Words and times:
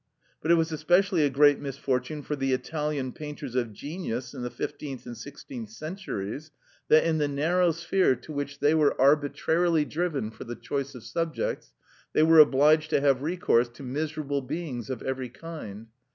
But 0.41 0.49
it 0.49 0.55
was 0.55 0.71
especially 0.71 1.23
a 1.23 1.29
great 1.29 1.59
misfortune 1.59 2.23
for 2.23 2.35
the 2.35 2.53
Italian 2.53 3.11
painters 3.11 3.53
of 3.53 3.71
genius 3.71 4.33
in 4.33 4.41
the 4.41 4.49
fifteenth 4.49 5.05
and 5.05 5.15
sixteenth 5.15 5.69
centuries 5.69 6.49
that, 6.87 7.03
in 7.03 7.19
the 7.19 7.27
narrow 7.27 7.69
sphere 7.69 8.15
to 8.15 8.31
which 8.33 8.57
they 8.61 8.73
were 8.73 8.99
arbitrarily 8.99 9.85
driven 9.85 10.31
for 10.31 10.43
the 10.43 10.55
choice 10.55 10.95
of 10.95 11.03
subjects, 11.03 11.75
they 12.13 12.23
were 12.23 12.39
obliged 12.39 12.89
to 12.89 12.99
have 13.01 13.21
recourse 13.21 13.69
to 13.69 13.83
miserable 13.83 14.41
beings 14.41 14.89
of 14.89 15.03
every 15.03 15.29
kind. 15.29 15.89